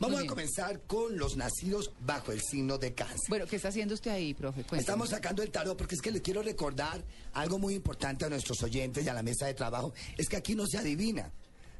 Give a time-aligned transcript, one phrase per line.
[0.00, 3.28] Vamos a comenzar con los nacidos bajo el signo de cáncer.
[3.28, 4.64] Bueno, ¿qué está haciendo usted ahí, profe?
[4.72, 7.02] Estamos sacando el tarot porque es que le quiero recordar
[7.32, 9.92] algo muy importante a nuestros oyentes y a la mesa de trabajo.
[10.16, 11.32] Es que aquí no se adivina.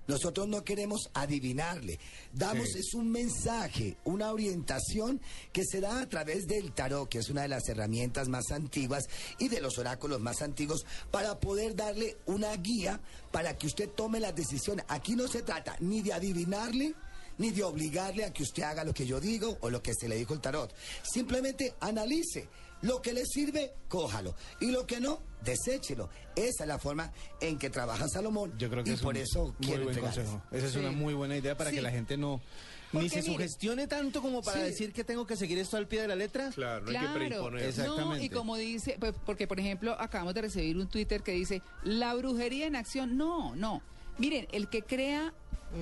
[0.08, 2.00] Nosotros no queremos adivinarle.
[2.32, 5.20] Damos es un mensaje, una orientación
[5.52, 9.04] que se da a través del tarot, que es una de las herramientas más antiguas
[9.38, 13.00] y de los oráculos más antiguos, para poder darle una guía
[13.30, 14.86] para que usted tome las decisiones.
[14.88, 16.94] Aquí no se trata ni de adivinarle,
[17.38, 20.08] ni de obligarle a que usted haga lo que yo digo o lo que se
[20.08, 20.72] le dijo el tarot.
[21.02, 22.48] Simplemente analice.
[22.82, 24.36] Lo que le sirve, cójalo.
[24.60, 26.10] Y lo que no, deséchelo.
[26.36, 28.52] Esa es la forma en que trabaja Salomón.
[28.56, 30.42] Yo creo que y es por un eso muy quiero buen consejo.
[30.52, 31.76] Esa es una muy buena idea para Sí.
[31.76, 32.40] que la gente no
[32.92, 34.66] ni se mire- sugestione tanto como para Sí.
[34.66, 36.50] decir que tengo que seguir esto al pie de la letra.
[36.54, 37.62] Claro, no hay Claro, que preimponer.
[37.62, 38.24] no, Exactamente.
[38.24, 42.14] y como dice, pues, porque por ejemplo acabamos de recibir un Twitter que dice, la
[42.14, 43.82] brujería en acción, no, no.
[44.18, 45.34] Miren, el que crea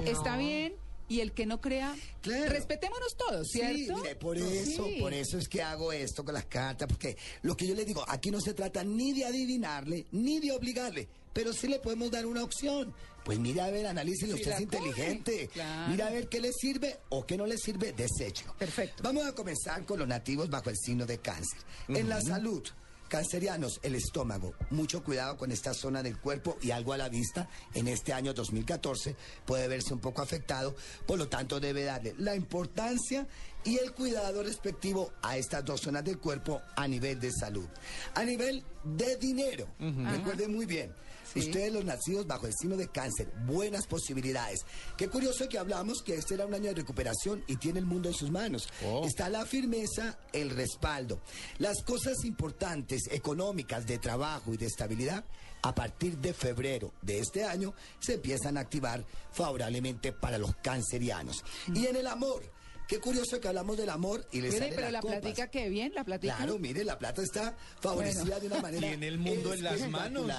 [0.07, 0.75] está bien
[1.09, 2.51] y el que no crea, Claro.
[2.51, 4.03] respetémonos todos, Sí, ¿cierto?
[4.03, 4.97] mire, por eso, Sí.
[5.01, 8.05] por eso es que hago esto con las cartas, porque lo que yo le digo,
[8.09, 12.27] aquí no se trata ni de adivinarle, ni de obligarle, pero sí le podemos dar
[12.27, 12.93] una opción.
[13.25, 15.49] Pues mira a ver, analícele, Sí, usted es inteligente.
[15.53, 15.91] claro.
[15.91, 18.55] Mira a ver qué le sirve o qué no le sirve, desecho.
[18.57, 19.03] Perfecto.
[19.03, 21.59] Vamos a comenzar con los nativos bajo el signo de cáncer.
[21.89, 22.63] En la salud,
[23.09, 24.55] cancerianos, el estómago.
[24.71, 27.49] Mucho cuidado con esta zona del cuerpo y algo a la vista.
[27.75, 30.75] En este año 2014 puede verse un poco afectado,
[31.07, 33.27] por lo tanto debe darle la importancia
[33.67, 37.67] y el cuidado respectivo a estas dos zonas del cuerpo a nivel de salud.
[38.15, 40.95] A nivel de dinero, recuerden muy bien.
[41.35, 41.41] Sí.
[41.41, 44.61] Ustedes los nacidos bajo el signo de cáncer, buenas posibilidades.
[44.97, 48.09] Qué curioso que hablamos que este era un año de recuperación y tiene el mundo
[48.09, 48.69] en sus manos.
[49.05, 51.21] Está la firmeza, el respaldo.
[51.59, 55.25] Las cosas importantes, económicas, de trabajo y de estabilidad,
[55.63, 61.45] a partir de febrero de este año, se empiezan a activar favorablemente para los cancerianos.
[61.75, 62.45] Y en el amor,
[62.89, 65.21] qué curioso que hablamos del amor y les Mire, sale pero la copas.
[65.21, 66.37] platica que bien, la platica.
[66.37, 68.87] Claro, mire, la plata está favorecida de una manera.
[68.89, 70.31] Tiene el mundo en las manos.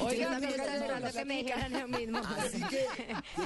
[0.00, 2.18] Oiga, también manera- esperando que me dijeran lo mismo.
[2.18, 2.86] Así que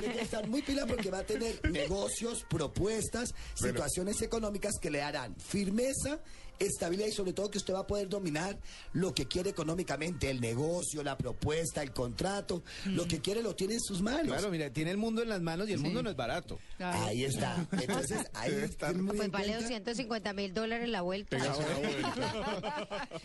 [0.01, 5.03] tiene que estar muy pila porque va a tener negocios, propuestas, situaciones económicas que le
[5.03, 6.21] harán firmeza,
[6.59, 8.59] estabilidad y sobre todo que usted va a poder dominar
[8.93, 13.75] lo que quiere económicamente, el negocio, la propuesta, el contrato, lo que quiere lo tiene
[13.75, 14.27] en sus manos.
[14.27, 16.59] Claro, mira, tiene el mundo en las manos y el mundo no es barato.
[16.77, 17.05] Claro.
[17.05, 17.67] Ahí está.
[17.73, 18.53] Entonces, ahí
[18.95, 19.61] muy Pues en vale cuenta.
[19.63, 21.37] 250 mil dólares la vuelta.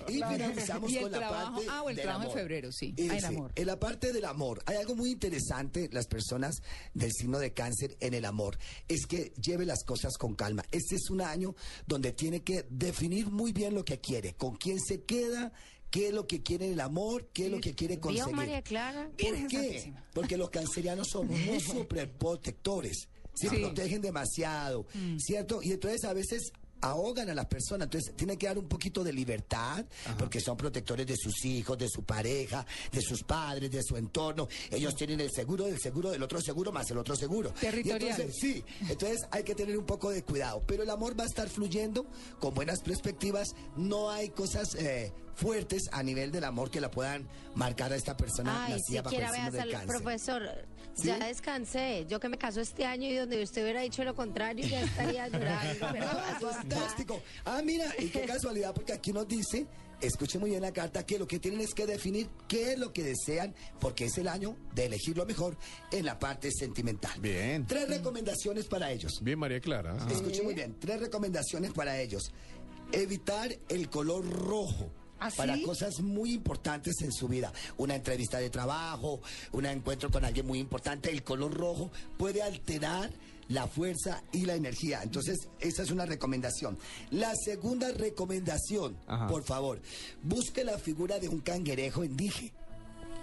[0.08, 2.40] Y finalizamos Y con la parte ah, o el del trabajo en amor.
[2.40, 2.94] febrero, sí.
[2.98, 3.52] Eh, Ah, el amor.
[3.56, 6.62] En la parte del amor, hay algo muy interesante, las personas
[6.94, 10.64] del signo de cáncer en el amor, es que lleve las cosas con calma.
[10.72, 11.56] Este es un año
[11.88, 15.52] donde tiene que definir muy bien lo que quiere, con quién se queda,
[15.90, 18.36] qué es lo que quiere el amor, qué es lo que quiere ¿Vio conseguir.
[18.36, 19.10] María Clara?
[19.18, 19.94] ¿Por qué?
[20.14, 23.08] Porque los cancerianos son muy superprotectores.
[23.34, 23.58] Se Sí.
[23.58, 24.86] protegen demasiado,
[25.18, 25.62] ¿cierto?
[25.64, 29.14] Y entonces a veces ahogan a las personas, entonces tienen que dar un poquito de
[29.14, 29.86] libertad,
[30.18, 34.48] porque son protectores de sus hijos, de su pareja, de sus padres, de su entorno.
[34.70, 37.54] Ellos tienen el seguro del seguro del otro seguro más el otro seguro.
[37.58, 38.20] Y Territoriales.
[38.20, 41.28] entonces, sí, entonces hay que tener un poco de cuidado, pero el amor va a
[41.28, 42.06] estar fluyendo
[42.40, 47.28] con buenas perspectivas, no hay cosas eh, fuertes a nivel del amor que la puedan
[47.56, 49.88] marcar a esta persona Ay, nacida bajo el signo del cáncer.
[49.88, 50.42] profesor.
[50.94, 51.08] ¿Sí?
[51.08, 52.06] Ya descansé.
[52.08, 55.28] Yo que me caso este año y donde usted hubiera dicho lo contrario, ya estaría
[55.28, 55.88] llorando.
[56.02, 57.22] Ah, fantástico.
[57.46, 59.68] Ah, mira, y qué casualidad, porque aquí nos dice,
[60.02, 62.92] escuche muy bien la carta, que lo que tienen es que definir qué es lo
[62.92, 65.58] que desean, porque es el año de elegir lo mejor
[65.92, 67.20] en la parte sentimental.
[67.20, 67.66] Bien.
[67.68, 69.20] Tres recomendaciones para ellos.
[69.22, 69.96] Bien, María Clara.
[70.10, 72.32] Escuche muy bien, tres recomendaciones para ellos.
[72.92, 74.92] Evitar el color rojo.
[75.22, 75.38] ¿Ah, sí?
[75.38, 77.54] Para cosas muy importantes en su vida.
[77.78, 79.22] Una entrevista de trabajo,
[79.52, 81.12] un encuentro con alguien muy importante.
[81.12, 83.12] El color rojo puede alterar
[83.48, 85.02] la fuerza y la energía.
[85.04, 86.78] Entonces, esa es una recomendación.
[87.12, 89.28] La segunda recomendación, Ajá.
[89.28, 89.80] por favor,
[90.24, 92.52] busque la figura de un cangrejo en dije.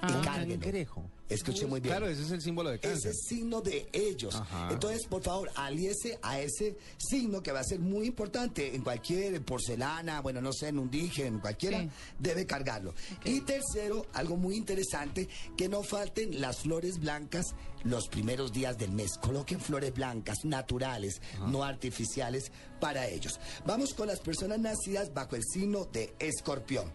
[0.01, 1.05] Ah, cangrejo.
[1.29, 1.95] Escuche muy bien.
[1.95, 3.11] Claro, ese es el símbolo de Ese cáncer.
[3.11, 4.35] es signo de ellos.
[4.35, 4.69] Ajá.
[4.73, 9.41] Entonces, por favor, aliese a ese signo que va a ser muy importante en cualquier
[9.45, 11.91] porcelana, bueno, no sé, en un dije, en cualquiera, Sí.
[12.19, 12.95] debe cargarlo.
[13.25, 17.55] Y tercero, algo muy interesante, que no falten las flores blancas
[17.85, 19.13] los primeros días del mes.
[19.19, 23.39] Coloquen flores blancas, naturales, no artificiales, para ellos.
[23.67, 26.93] Vamos con las personas nacidas bajo el signo de escorpión.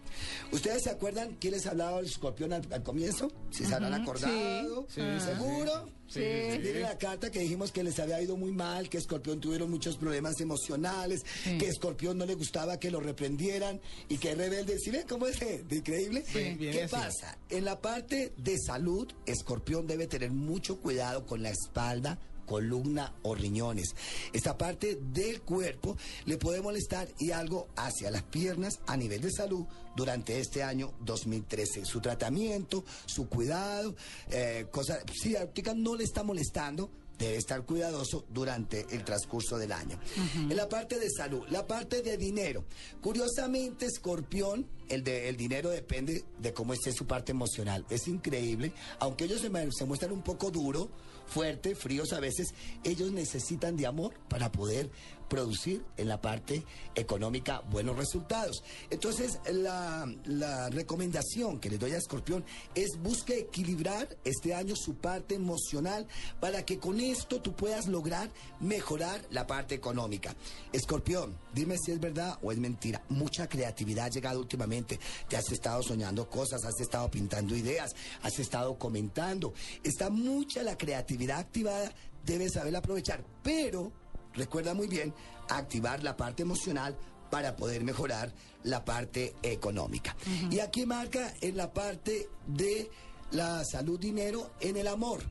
[0.52, 3.30] ¿Ustedes se acuerdan quién les hablaba del escorpión al, al comienzo?
[3.50, 4.23] Si se habrán acordado.
[4.24, 4.66] Sí.
[4.88, 5.86] Sí, sí, ¿Seguro?
[6.06, 6.58] Sí, sí, sí.
[6.58, 9.96] Miren la carta que dijimos que les había ido muy mal, que Escorpión tuvieron muchos
[9.96, 14.78] problemas emocionales, que Escorpión no le gustaba que lo reprendieran y que es rebelde.
[14.78, 16.24] ¿Sí ven cómo es de, de increíble?
[16.26, 17.38] Sí, bien ¿Qué pasa?
[17.48, 23.34] En la parte de salud, Escorpión debe tener mucho cuidado con la espalda columna o
[23.34, 23.94] riñones.
[24.32, 25.96] Esta parte del cuerpo
[26.26, 29.64] le puede molestar y algo hacia las piernas a nivel de salud
[29.96, 31.84] durante este año 2013.
[31.84, 33.94] Su tratamiento, su cuidado,
[34.30, 39.72] eh, cosas, si ahorita no le está molestando, debe estar cuidadoso durante el transcurso del
[39.72, 39.98] año.
[40.34, 42.64] En la parte de salud, la parte de dinero.
[43.00, 47.86] Curiosamente, Escorpión, el, de, el dinero depende de cómo esté su parte emocional.
[47.88, 50.90] Es increíble, aunque ellos se, se muestran un poco duro,
[51.26, 54.90] fuerte, fríos a veces, ellos necesitan de amor para poder
[55.28, 58.62] producir en la parte económica buenos resultados.
[58.90, 62.44] Entonces, la, la recomendación que les doy a Escorpión
[62.74, 66.06] es busque equilibrar este año su parte emocional
[66.40, 68.30] para que con esto tú puedas lograr
[68.60, 70.34] mejorar la parte económica.
[70.72, 73.02] Escorpión, dime si es verdad o es mentira.
[73.08, 75.00] Mucha creatividad ha llegado últimamente.
[75.28, 79.54] Te has estado soñando cosas, has estado pintando ideas, has estado comentando.
[79.82, 81.92] Está mucha la creatividad activada,
[82.24, 83.24] debes saberla aprovechar.
[83.42, 83.92] Pero
[84.34, 85.14] recuerda muy bien
[85.48, 86.96] activar la parte emocional
[87.30, 88.32] para poder mejorar
[88.62, 90.16] la parte económica.
[90.50, 92.90] Y aquí marca en la parte de
[93.32, 95.22] la salud, dinero, en el amor.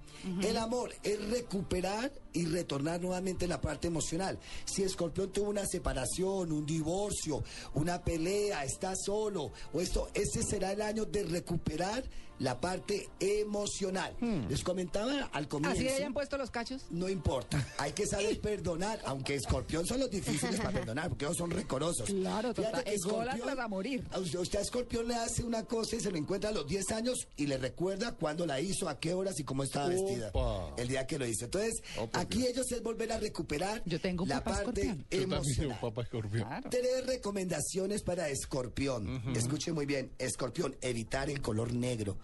[0.41, 4.39] El amor es recuperar y retornar nuevamente la parte emocional.
[4.65, 7.43] Si Escorpión tuvo una separación, un divorcio,
[7.73, 12.03] una pelea, está solo, o esto, este será el año de recuperar
[12.39, 14.15] la parte emocional.
[14.49, 15.77] Les comentaba al comienzo.
[15.77, 16.85] ¿Así hayan puesto los cachos?
[16.89, 21.37] No importa, hay que saber perdonar, aunque escorpión son los difíciles para perdonar, porque ellos
[21.37, 22.09] son recorosos.
[22.09, 24.03] Claro, total, Fíjate que ególatras a morir.
[24.11, 26.67] a usted, usted a escorpión le hace una cosa y se lo encuentra a los
[26.67, 30.29] 10 años y le recuerda cuándo la hizo, a qué horas y cómo estaba vestida.
[30.33, 30.73] Opa.
[30.81, 31.45] El día que lo hizo.
[31.45, 31.81] Entonces,
[32.11, 35.05] por aquí ellos es volver a recuperar Yo tengo un la papá parte escorpión.
[35.09, 35.77] emocional.
[36.01, 36.43] escorpión.
[36.47, 36.69] Claro.
[36.69, 39.21] Tres recomendaciones para escorpión.
[39.35, 42.17] Escuche muy bien, escorpión, evitar el color negro.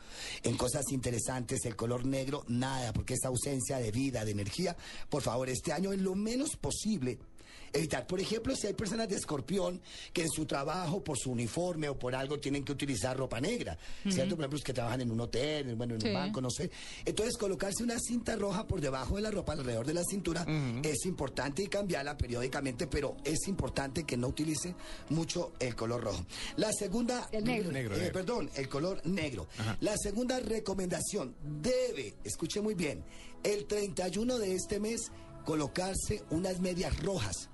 [0.43, 4.75] En cosas interesantes, el color negro, nada, porque es ausencia de vida, de energía.
[5.09, 7.19] Por favor, este año en lo menos posible.
[7.71, 9.79] Evitar, por ejemplo, si hay personas de escorpión
[10.11, 13.77] que en su trabajo, por su uniforme o por algo, tienen que utilizar ropa negra,
[14.03, 14.35] ¿cierto?
[14.35, 16.07] Por ejemplo, los que trabajan en un hotel, bueno, en Sí.
[16.07, 16.71] un banco, no sé.
[17.05, 20.45] Entonces, colocarse una cinta roja por debajo de la ropa, alrededor de la cintura,
[20.83, 24.73] es importante y cambiarla periódicamente, pero es importante que no utilice
[25.09, 26.25] mucho el color rojo.
[26.57, 27.29] La segunda...
[27.31, 27.71] El negro.
[27.71, 28.13] Negro, eh, negro.
[28.13, 29.47] Perdón, el color negro.
[29.81, 33.03] La segunda recomendación debe, escuche muy bien,
[33.43, 35.11] el 31 de este mes
[35.45, 37.49] colocarse unas medias rojas.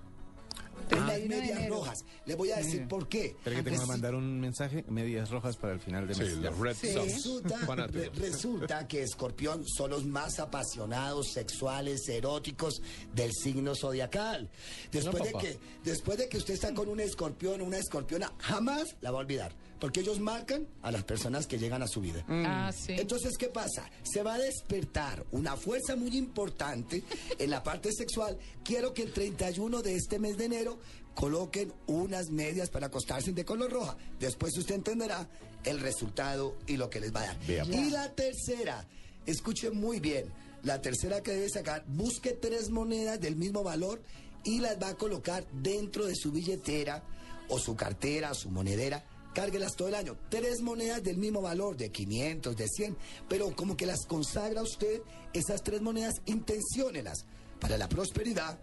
[0.91, 1.75] Unas 31 de medias enero.
[1.77, 2.05] rojas.
[2.27, 3.27] Le voy a decir por qué.
[3.27, 6.33] Espera que tengo que mandar un mensaje, medias rojas para el final de Sí, mes.
[6.37, 6.93] los Red Sí.
[6.93, 7.05] Sox.
[7.11, 8.15] Resulta, Fanáticos.
[8.19, 12.81] re- resulta que Escorpión son los más apasionados, sexuales, eróticos
[13.15, 14.51] del signo zodiacal.
[14.91, 18.95] Después, No, de que, después de que usted está con un escorpión una escorpiona, jamás
[19.01, 19.55] la va a olvidar.
[19.85, 22.25] Porque ellos marcan a las personas que llegan a su vida.
[22.27, 22.93] Ah, sí.
[22.97, 23.87] Entonces, ¿qué pasa?
[24.01, 27.03] Se va a despertar una fuerza muy importante
[27.37, 28.35] en la parte sexual.
[28.63, 30.79] Quiero que el 31 de este mes de enero
[31.13, 33.95] coloquen unas medias para acostarse de color roja.
[34.19, 35.29] Después usted entenderá
[35.63, 37.39] el resultado y lo que les va a dar.
[37.45, 38.87] Vea, Y la tercera,
[39.27, 40.33] escuche muy bien,
[40.63, 44.01] la tercera que debe sacar, busque tres monedas del mismo valor
[44.43, 47.03] y las va a colocar dentro de su billetera
[47.49, 49.05] o su cartera, su monedera.
[49.35, 50.17] Cárguelas todo el año.
[50.29, 55.01] Tres monedas del mismo valor, de 500, de 100, pero como que las consagra usted,
[55.33, 57.25] esas tres monedas, intenciónelas
[57.59, 58.57] para la prosperidad,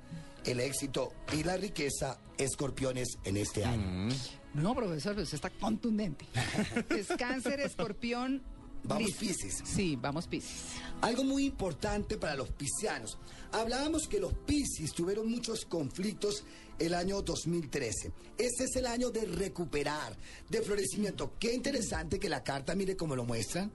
[0.47, 4.09] el éxito y la riqueza, escorpiones en este año.
[4.55, 6.25] No, profesor, usted está contundente.
[6.89, 8.43] es cáncer, escorpión.
[8.85, 9.13] Vamos.
[9.13, 9.63] Piscis.
[9.65, 10.73] Sí, vamos Piscis.
[11.03, 13.19] Algo muy importante para los piscianos.
[13.53, 16.45] Hablábamos que los piscis tuvieron muchos conflictos
[16.79, 18.11] el año 2013.
[18.39, 20.17] Este es el año de recuperar,
[20.49, 21.35] de florecimiento.
[21.39, 23.71] Qué interesante que la carta, mire cómo lo muestran,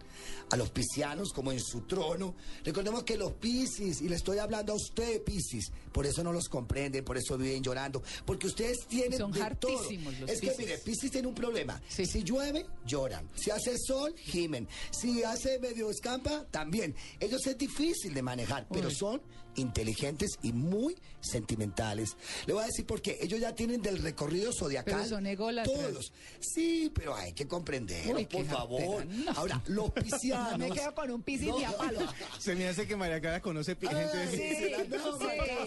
[0.49, 2.35] a los piscianos como en su trono.
[2.63, 6.49] Recordemos que los piscis, y le estoy hablando a usted, piscis, por eso no los
[6.49, 9.77] comprenden, por eso viven llorando, porque ustedes tienen Son de todo.
[9.79, 11.81] hartísimos los Es que mire, piscis tiene un problema.
[11.87, 12.05] Sí.
[12.05, 13.29] Si llueve, lloran.
[13.35, 14.67] Si hace sol, gimen.
[14.91, 16.95] Si hace medio escampa, también.
[17.19, 19.21] Ellos es difícil de manejar, pero son
[19.57, 22.15] inteligentes y muy sentimentales.
[22.45, 23.17] Le voy a decir por qué.
[23.21, 24.93] Ellos ya tienen del recorrido zodiacal.
[24.95, 25.75] Pero son ególatras.
[25.77, 26.11] Todos.
[26.39, 29.05] Sí, pero hay que comprender, Uy, por favor.
[29.05, 29.31] no.
[29.33, 30.57] Ahora, los piscianos.
[30.59, 31.99] Me quedo con un piscis y a palo.
[32.39, 34.37] Se me hace que María Clara conoce Ah, gente de...
[34.37, 34.89] sí, no, sí.
[34.89, 35.03] no,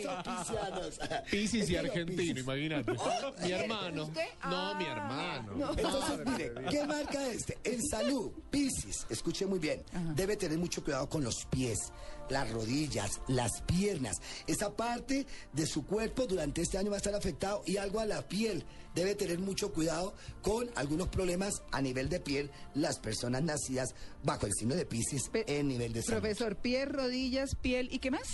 [0.02, 0.99] son piscianos.
[1.30, 2.92] Piscis Es y argentino, piscis- imagínate.
[2.99, 4.04] Ah, Mi hermano.
[4.04, 4.25] ¿Usted?
[4.44, 4.92] No, mi Ah,
[5.47, 5.70] hermano.
[5.76, 7.59] Entonces, mire, ¿qué marca este?
[7.64, 9.82] En salud, Piscis, escuche muy bien,
[10.14, 11.78] debe tener mucho cuidado con los pies,
[12.31, 14.17] las rodillas, las piernas.
[14.47, 18.07] Esa parte de su cuerpo durante este año va a estar afectado y algo a
[18.07, 18.65] la piel.
[18.95, 23.95] Debe tener mucho cuidado con algunos problemas a nivel de piel las personas nacidas
[24.25, 26.21] bajo el signo de Piscis Pe- en nivel de salud.
[26.21, 28.27] Profesor, pies, rodillas, piel y qué más?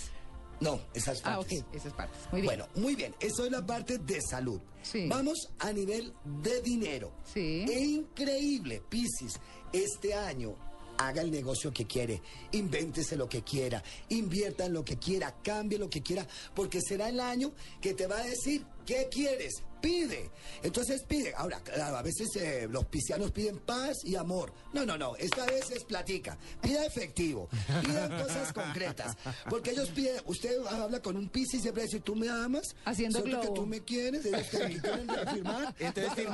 [0.58, 1.60] No, esas Ah, partes.
[1.60, 2.18] ok, esas partes.
[2.32, 2.46] Muy bien.
[2.56, 3.14] Bueno, muy bien.
[3.20, 4.58] Eso es la parte de salud.
[4.82, 5.06] Sí.
[5.06, 7.12] Vamos a nivel de dinero.
[7.34, 7.66] Sí.
[7.68, 9.38] E increíble, Piscis.
[9.72, 10.56] Este año
[10.98, 12.20] haga el negocio que quiere,
[12.52, 17.08] invéntese lo que quiera, invierta en lo que quiera, cambie lo que quiera, porque será
[17.08, 19.62] el año que te va a decir qué quieres.
[19.78, 20.30] Pide.
[20.62, 21.34] Entonces pide.
[21.36, 24.52] Ahora, claro, a veces eh, los piscianos piden paz y amor.
[24.72, 25.14] No, no, no.
[25.16, 26.36] Esta vez es platica.
[26.62, 27.48] Pida efectivo.
[27.82, 29.16] Pidan cosas concretas.
[29.48, 30.16] Porque ellos piden.
[30.24, 32.74] Usted habla con un piscis y siempre dice, ¿tú me amas?
[32.84, 33.60] Haciendo ¿Siento que globo.
[33.60, 34.24] tú me quieres?
[34.24, 35.74] ¿Ellos te quieren reafirmar?
[35.78, 36.28] Entonces.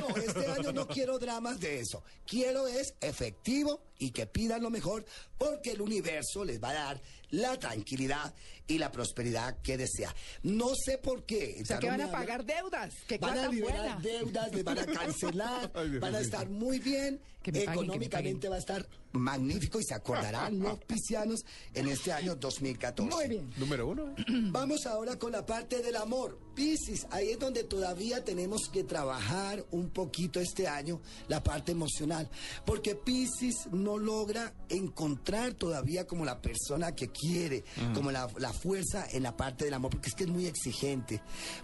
[0.00, 2.02] No, este año no quiero dramas de eso.
[2.26, 5.04] Quiero es efectivo y que pidan lo mejor
[5.36, 7.00] porque el universo les va a dar
[7.30, 8.34] la tranquilidad
[8.66, 10.14] y la prosperidad que desea.
[10.42, 11.58] No sé por qué.
[11.62, 12.94] o sea, que van a pagar deudas.
[13.06, 14.00] ¡Qué Van a liberar buena!
[14.00, 17.82] deudas, les van a cancelar, Ay, Dios van a estar muy bien, Que me paguen,
[17.82, 22.34] que me económicamente va a estar magnífico y se acordarán los piscianos en este año
[22.34, 23.14] 2014.
[23.14, 23.50] Muy bien.
[23.56, 24.10] Número uno.
[24.10, 24.24] ¿eh?
[24.50, 26.38] Vamos ahora con la parte del amor.
[26.54, 32.28] Piscis, ahí es donde todavía tenemos que trabajar un poquito este año la parte emocional,
[32.66, 37.62] porque Piscis no logra encontrar todavía como la persona que quiere,
[37.94, 41.22] como la, la fuerza en la parte del amor, porque es que es muy exigente.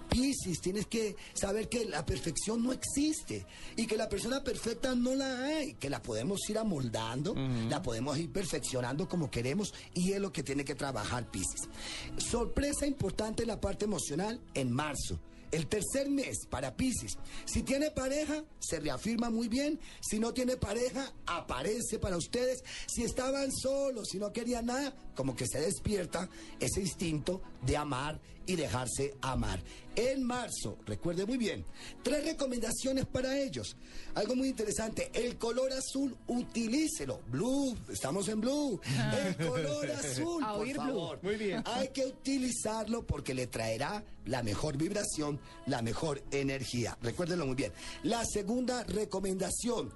[0.09, 5.15] Piscis, tienes que saber que la perfección no existe y que la persona perfecta no
[5.17, 10.21] la hay, que la podemos ir amoldando, la podemos ir perfeccionando como queremos y es
[10.21, 11.69] lo que tiene que trabajar Piscis.
[12.17, 15.19] Sorpresa importante en la parte emocional en marzo.
[15.51, 17.17] El tercer mes para Piscis.
[17.45, 19.79] Si tiene pareja, se reafirma muy bien.
[20.01, 22.65] Si no tiene pareja, aparece para ustedes.
[22.89, 26.29] Si estaban solos, si no querían nada, como que se despierta
[26.59, 29.61] ese instinto de amar y dejarse amar.
[29.97, 31.65] En marzo, recuerde muy bien,
[32.03, 33.77] tres recomendaciones para ellos.
[34.15, 37.21] Algo muy interesante, el color azul, utilícelo.
[37.31, 38.81] Blue, estamos en blue.
[39.27, 40.75] El color azul, A por blue.
[40.75, 41.19] favor.
[41.23, 41.63] Muy bien.
[41.67, 46.99] Hay que utilizarlo porque le traerá la mejor vibración, la mejor energía.
[47.01, 47.73] Recuérdenlo muy bien.
[48.03, 49.93] La segunda recomendación,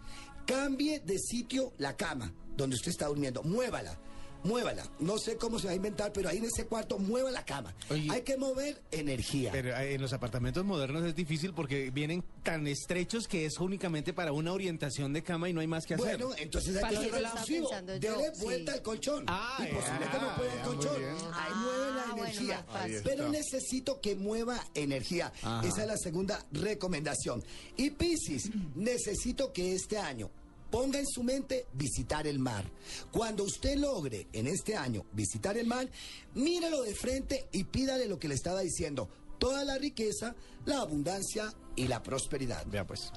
[0.47, 3.43] cambie de sitio la cama donde usted está durmiendo.
[3.43, 3.99] Muévala.
[4.45, 4.89] Muévala.
[5.01, 7.75] No sé cómo se va a inventar, pero ahí en ese cuarto mueva la cama.
[7.91, 8.09] Oye.
[8.11, 9.51] Hay que mover energía.
[9.53, 14.13] Pero eh, en los apartamentos modernos es difícil porque vienen tan estrechos que es únicamente
[14.13, 16.19] para una orientación de cama y no hay más que hacer.
[16.19, 17.71] Bueno, entonces hay Para que ser exclusivo.
[18.01, 18.43] Dele sí.
[18.45, 19.25] vuelta al colchón.
[19.27, 21.03] Ah, Imposible ya, que no pueda el colchón.
[21.35, 22.67] Ahí mueve la Ah, energía.
[23.05, 25.33] Pero necesito que mueva energía.
[25.43, 25.67] Ajá.
[25.67, 27.43] Esa es la segunda recomendación.
[27.77, 30.31] Y Piscis, necesito que este año
[30.71, 32.65] ponga en su mente visitar el mar.
[33.11, 35.89] Cuando usted logre en este año visitar el mar,
[36.35, 39.09] míralo de frente y pídale lo que le estaba diciendo.
[39.39, 40.35] Toda la riqueza,
[40.65, 42.67] la abundancia y la prosperidad.
[42.67, 43.13] Vea pues.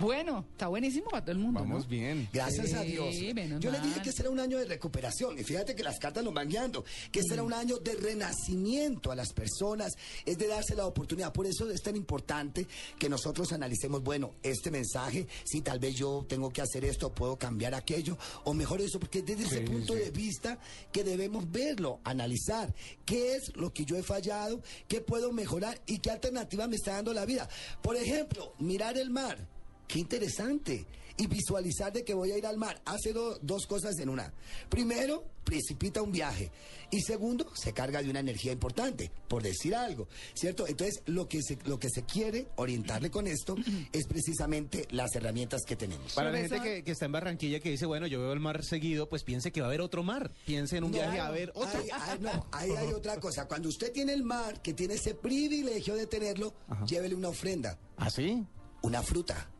[0.00, 1.60] Bueno, está buenísimo para todo el mundo.
[1.60, 1.90] Vamos ¿no?
[1.90, 2.26] bien.
[2.32, 3.14] Gracias a Dios.
[3.60, 6.32] Yo le dije que será un año de recuperación y fíjate que las cartas nos
[6.32, 9.92] van guiando, que será un año de renacimiento a las personas,
[10.24, 11.34] es de darse la oportunidad.
[11.34, 12.66] Por eso es tan importante
[12.98, 17.36] que nosotros analicemos, bueno, este mensaje, si tal vez yo tengo que hacer esto, puedo
[17.36, 19.98] cambiar aquello, o mejor eso, porque desde ese punto sí.
[19.98, 20.58] de vista
[20.92, 25.98] que debemos verlo, analizar qué es lo que yo he fallado, qué puedo mejorar y
[25.98, 27.48] qué alternativa me está dando la vida.
[27.82, 29.59] Por ejemplo, mirar el mar.
[29.90, 30.86] Qué interesante.
[31.16, 32.80] Y visualizar de que voy a ir al mar.
[32.86, 34.32] Hace do- dos cosas en una.
[34.70, 36.50] Primero, precipita un viaje.
[36.90, 40.08] Y segundo, se carga de una energía importante, por decir algo.
[40.32, 40.66] ¿Cierto?
[40.66, 43.54] Entonces, lo que se, lo que se quiere orientarle con esto
[43.92, 46.14] es precisamente las herramientas que tenemos.
[46.14, 48.64] Para la gente que, que está en Barranquilla que dice, bueno, yo veo el mar
[48.64, 50.32] seguido, pues piense que va a haber otro mar.
[50.46, 51.80] Piense en un No, viaje a ver otro.
[51.80, 53.46] ahí- ahí no, ahí hay otra cosa.
[53.46, 56.54] Cuando usted tiene el mar, que tiene ese privilegio de tenerlo,
[56.86, 57.78] llévele una ofrenda.
[57.98, 58.42] ¿Ah, sí?
[58.82, 59.50] una fruta,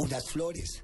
[0.00, 0.82] unas flores,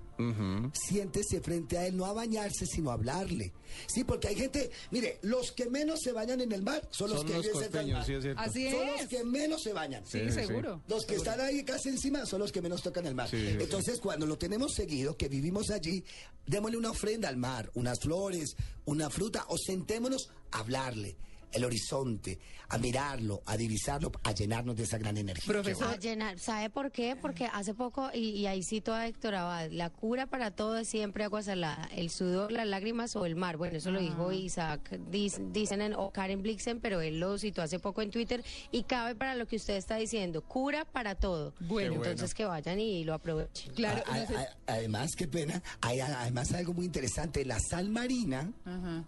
[0.72, 3.52] Siéntese frente a él, no a bañarse, sino a hablarle.
[3.86, 7.18] Sí, porque hay gente, mire, los que menos se bañan en el mar son los
[7.20, 8.06] Son que los costeños, mar.
[8.06, 8.40] sí es cierto.
[8.40, 10.06] Así Son los que menos se bañan.
[10.06, 10.82] Sí, seguro.
[10.88, 13.28] Los que están ahí casi encima son los que menos tocan el mar.
[13.28, 16.02] Sí, sí, Entonces, cuando lo tenemos seguido, que vivimos allí,
[16.46, 18.56] démosle una ofrenda al mar, unas flores,
[18.86, 21.16] una fruta, o sentémonos a hablarle
[21.52, 22.38] el horizonte,
[22.68, 25.52] a mirarlo, a divisarlo, a llenarnos de esa gran energía.
[25.52, 25.86] Profesor.
[25.88, 26.38] A llenar.
[26.38, 27.16] ¿Sabe por qué?
[27.16, 30.88] Porque hace poco, y, y ahí cito a Héctor Abad, la cura para todo es
[30.88, 31.88] siempre agua salada.
[31.94, 33.56] El sudor, las lágrimas o el mar.
[33.56, 37.62] Bueno, eso lo dijo Isaac, dis- dicen en, o Karen Blixen, pero él lo citó
[37.62, 40.42] hace poco en Twitter y cabe para lo que usted está diciendo.
[40.42, 41.54] Cura para todo.
[41.60, 41.90] Bueno.
[42.02, 43.72] Qué entonces que vayan y lo aprovechen.
[43.74, 47.58] Claro, A- a- no sé- a- además, qué pena, hay además algo muy interesante, la
[47.60, 48.52] sal marina,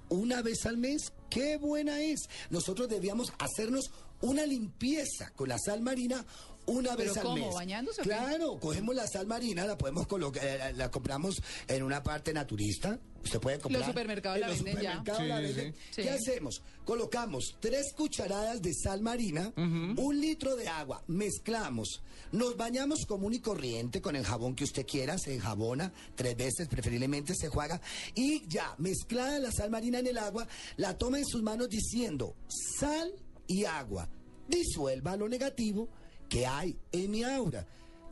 [0.08, 2.28] una vez al mes, qué buena es.
[2.50, 6.24] Nosotros debíamos hacernos una limpieza con la sal marina
[6.68, 7.54] una ¿Pero vez al cómo, mes.
[7.54, 8.02] bañándose?
[8.02, 12.98] Claro, cogemos la sal marina, la podemos colocar, eh, la compramos en una parte naturista.
[13.24, 13.84] Usted puede comprar.
[13.84, 14.96] supermercados en la los venden ya.
[14.98, 15.74] supermercados Sí, la sí, venden.
[15.90, 16.02] sí.
[16.02, 16.62] ¿Qué hacemos?
[16.84, 23.40] Colocamos tres cucharadas de sal marina, un litro de agua, mezclamos, nos bañamos común y
[23.40, 27.80] corriente con el jabón que usted quiera, se enjabona tres veces, preferiblemente se juega,
[28.14, 30.46] y ya, mezclada la sal marina en el agua,
[30.76, 32.36] la toma en sus manos diciendo
[32.78, 33.12] sal
[33.46, 34.08] y agua,
[34.48, 35.88] disuelva lo negativo
[36.28, 37.66] que hay en mi aura.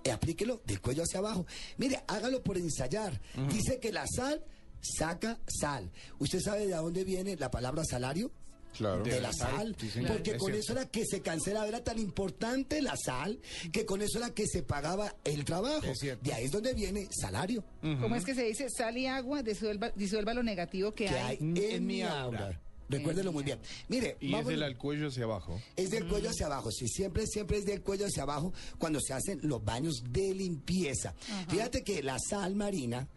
[0.05, 1.47] Eh, aplíquelo del cuello hacia abajo.
[1.79, 3.21] Mire, hágalo por ensayar.
[3.51, 4.43] Dice que la sal
[4.81, 5.91] saca sal.
[6.19, 8.31] ¿Usted sabe de dónde viene la palabra salario?
[8.77, 9.03] Claro.
[9.03, 9.75] De la sal.
[9.81, 10.13] sí, señor.
[10.13, 10.63] porque Es con cierto.
[10.63, 11.67] eso era que se cancelaba.
[11.67, 13.41] Era tan importante la sal
[13.73, 15.87] que con eso era que se pagaba el trabajo.
[16.23, 17.65] De ahí es donde viene salario.
[17.81, 18.69] ¿Cómo es que se dice?
[18.69, 21.39] Sal y agua, disuelva, disuelva lo negativo que, Que hay.
[21.41, 22.61] hay en, mi aura.
[22.89, 23.59] Recuérdelo muy bien.
[23.89, 25.61] Mire, Y es del al cuello hacia abajo.
[25.77, 29.13] Es del cuello hacia abajo, sí, siempre, siempre es del cuello hacia abajo cuando se
[29.13, 31.15] hacen los baños de limpieza.
[31.49, 33.09] Fíjate que la sal marina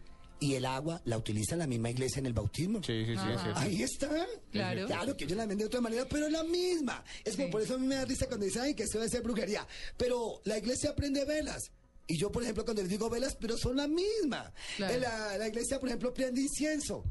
[0.42, 2.78] y el agua la utiliza la misma iglesia en el bautismo.
[2.82, 3.60] Sí, sí, sí, es cierto.
[3.60, 4.26] Ahí está.
[4.50, 4.86] Claro.
[4.86, 7.04] Claro que ellos la ven de otra manera, pero es la misma.
[7.24, 7.44] Es Sí.
[7.52, 9.66] por eso a mí me da risa cuando dicen, ay, que eso debe ser brujería.
[9.98, 11.70] Pero la iglesia aprende velas.
[12.06, 14.52] Y yo, por ejemplo, cuando les digo velas, pero son la misma.
[14.78, 14.94] Claro.
[14.94, 17.04] Eh, La, la iglesia, por ejemplo, prende incienso.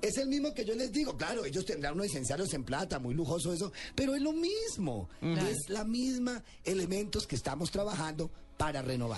[0.00, 1.16] Es el mismo que yo les digo.
[1.16, 5.08] Claro, ellos tendrán unos incenciarios en plata, muy lujoso eso, pero es lo mismo.
[5.20, 9.16] Es la misma elementos que estamos trabajando para renovar.